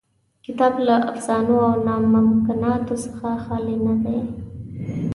کتاب 0.45 0.73
له 0.87 0.95
افسانو 1.11 1.55
او 1.67 1.73
ناممکناتو 1.87 2.95
څخه 3.05 3.27
خالي 3.45 3.75
نه 3.85 3.93
دی. 4.03 4.17